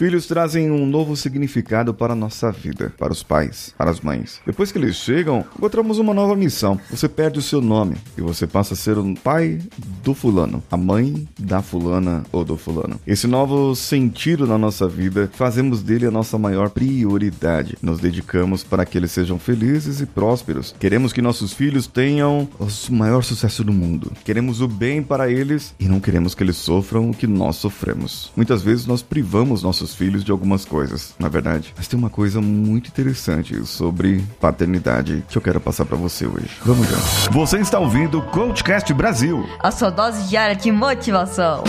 [0.00, 4.40] Filhos trazem um novo significado para a nossa vida, para os pais, para as mães.
[4.46, 6.80] Depois que eles chegam, encontramos uma nova missão.
[6.90, 9.58] Você perde o seu nome e você passa a ser o pai
[10.02, 12.98] do fulano, a mãe da fulana ou do fulano.
[13.06, 17.76] Esse novo sentido na nossa vida, fazemos dele a nossa maior prioridade.
[17.82, 20.74] Nos dedicamos para que eles sejam felizes e prósperos.
[20.80, 24.10] Queremos que nossos filhos tenham o maior sucesso do mundo.
[24.24, 28.32] Queremos o bem para eles e não queremos que eles sofram o que nós sofremos.
[28.34, 31.74] Muitas vezes nós privamos nossos filhos de algumas coisas, na verdade.
[31.76, 36.50] Mas tem uma coisa muito interessante sobre paternidade que eu quero passar para você hoje.
[36.64, 36.98] Vamos lá.
[37.30, 39.46] Você está ouvindo o Coachcast Brasil.
[39.58, 41.64] A sua dose diária de motivação.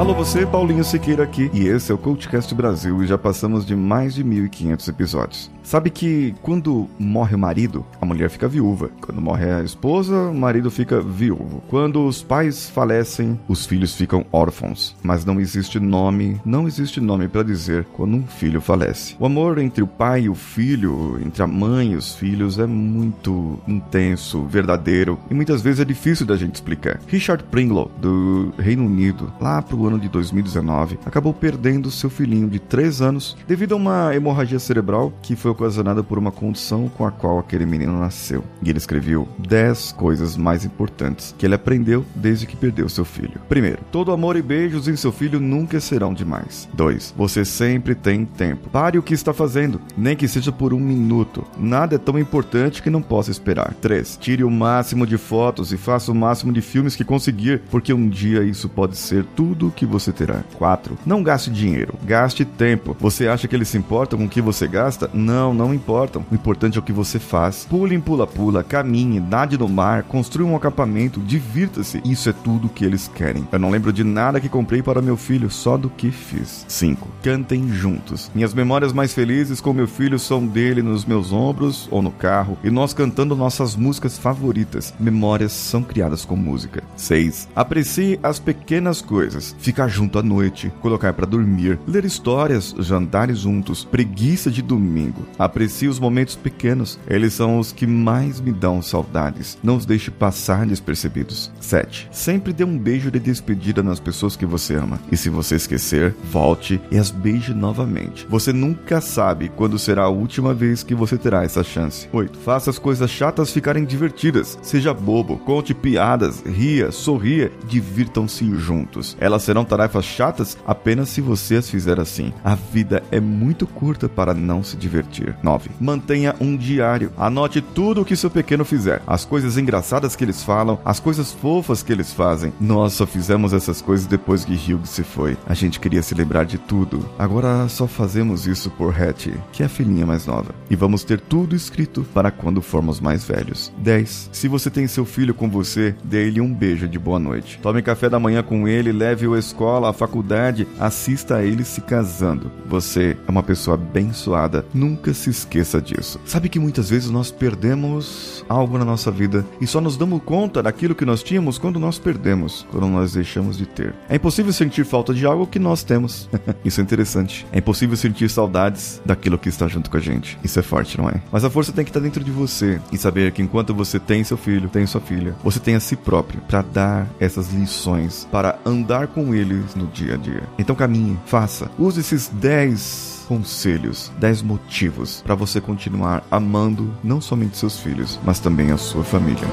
[0.00, 3.76] Alô você, Paulinho Siqueira aqui, e esse é o Coachcast Brasil e já passamos de
[3.76, 5.50] mais de 1500 episódios.
[5.62, 8.90] Sabe que quando morre o marido, a mulher fica viúva.
[9.00, 11.62] Quando morre a esposa, o marido fica viúvo.
[11.68, 14.96] Quando os pais falecem, os filhos ficam órfãos.
[15.02, 19.14] Mas não existe nome, não existe nome para dizer quando um filho falece.
[19.20, 22.66] O amor entre o pai e o filho, entre a mãe e os filhos é
[22.66, 26.98] muito intenso, verdadeiro e muitas vezes é difícil da gente explicar.
[27.06, 32.60] Richard Pringlow, do Reino Unido, lá pro ano de 2019, acabou perdendo seu filhinho de
[32.60, 37.10] 3 anos devido a uma hemorragia cerebral que foi ocasionada por uma condição com a
[37.10, 38.44] qual aquele menino nasceu.
[38.62, 43.40] E ele escreveu 10 coisas mais importantes que ele aprendeu desde que perdeu seu filho.
[43.48, 46.68] Primeiro, todo amor e beijos em seu filho nunca serão demais.
[46.74, 47.14] 2.
[47.16, 48.70] Você sempre tem tempo.
[48.70, 51.44] Pare o que está fazendo, nem que seja por um minuto.
[51.58, 53.74] Nada é tão importante que não possa esperar.
[53.74, 54.18] 3.
[54.20, 58.08] Tire o máximo de fotos e faça o máximo de filmes que conseguir, porque um
[58.08, 60.42] dia isso pode ser tudo o que você terá.
[60.56, 60.98] 4.
[61.04, 62.96] Não gaste dinheiro, gaste tempo.
[63.00, 65.10] Você acha que eles se importam com o que você gasta?
[65.12, 66.24] Não não, importam.
[66.30, 67.66] O importante é o que você faz.
[67.68, 72.00] Pule em pula-pula, caminhe, nade no mar, construa um acampamento, divirta-se.
[72.04, 73.46] Isso é tudo que eles querem.
[73.50, 76.64] Eu não lembro de nada que comprei para meu filho, só do que fiz.
[76.68, 77.08] 5.
[77.22, 78.30] Cantem juntos.
[78.34, 82.58] Minhas memórias mais felizes com meu filho são dele nos meus ombros ou no carro
[82.62, 84.94] e nós cantando nossas músicas favoritas.
[84.98, 86.82] Memórias são criadas com música.
[86.96, 87.48] 6.
[87.54, 89.54] Aprecie as pequenas coisas.
[89.70, 95.24] Ficar junto à noite, colocar para dormir, ler histórias, jantares juntos, preguiça de domingo.
[95.38, 99.56] Aprecie os momentos pequenos, eles são os que mais me dão saudades.
[99.62, 101.52] Não os deixe passar despercebidos.
[101.60, 102.08] 7.
[102.10, 104.98] Sempre dê um beijo de despedida nas pessoas que você ama.
[105.08, 108.26] E se você esquecer, volte e as beije novamente.
[108.28, 112.08] Você nunca sabe quando será a última vez que você terá essa chance.
[112.12, 112.40] 8.
[112.40, 114.58] Faça as coisas chatas ficarem divertidas.
[114.62, 119.16] Seja bobo, conte piadas, ria, sorria, divirtam-se juntos.
[119.20, 122.32] Elas serão tarefas chatas apenas se você as fizer assim.
[122.44, 125.34] A vida é muito curta para não se divertir.
[125.42, 125.70] 9.
[125.80, 127.10] Mantenha um diário.
[127.18, 129.02] Anote tudo o que seu pequeno fizer.
[129.08, 132.52] As coisas engraçadas que eles falam, as coisas fofas que eles fazem.
[132.60, 135.36] Nós só fizemos essas coisas depois que Hugh se foi.
[135.48, 137.04] A gente queria se lembrar de tudo.
[137.18, 140.54] Agora só fazemos isso por Hattie, que é a filhinha mais nova.
[140.70, 143.72] E vamos ter tudo escrito para quando formos mais velhos.
[143.78, 144.30] 10.
[144.32, 147.58] Se você tem seu filho com você, dê-lhe um beijo de boa noite.
[147.60, 151.80] Tome café da manhã com ele, leve-o à escola, à faculdade, assista a ele se
[151.80, 152.50] casando.
[152.66, 154.64] Você é uma pessoa abençoada.
[154.72, 156.20] Nunca se esqueça disso.
[156.24, 160.62] Sabe que muitas vezes nós perdemos algo na nossa vida e só nos damos conta
[160.62, 163.94] daquilo que nós tínhamos quando nós perdemos, quando nós deixamos de ter.
[164.08, 166.28] É impossível sentir falta de algo que nós temos.
[166.64, 167.46] Isso é interessante.
[167.52, 170.38] É impossível sentir saudades daquilo que está junto com a gente.
[170.44, 171.22] Isso é forte, não é?
[171.32, 174.22] Mas a força tem que estar dentro de você e saber que enquanto você tem
[174.22, 178.58] seu filho, tem sua filha, você tem a si próprio para dar essas lições, para
[178.64, 180.42] andar com eles no dia a dia.
[180.58, 181.70] Então caminhe, faça.
[181.78, 188.40] Use esses 10 conselhos, 10 motivos para você continuar amando não somente seus filhos, mas
[188.40, 189.46] também a sua família.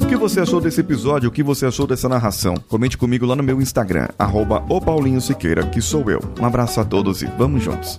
[0.00, 1.30] O que você achou desse episódio?
[1.30, 2.54] O que você achou dessa narração?
[2.68, 6.20] Comente comigo lá no meu Instagram, arroba Paulinho Siqueira, que sou eu.
[6.40, 7.98] Um abraço a todos e vamos juntos.